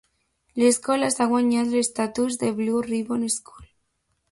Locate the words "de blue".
2.45-2.83